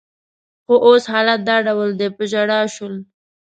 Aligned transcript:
خو 0.65 0.73
اوس 0.87 1.03
حالت 1.11 1.39
دا 1.49 1.57
ډول 1.67 1.89
دی، 1.99 2.07
په 2.17 2.23
ژړا 2.31 2.59
شول. 2.75 2.95